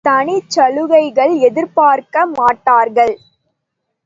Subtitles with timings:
[0.05, 3.13] தனிச் சலுகைகள் எதிர்பார்க்கமாட்டார்கள்.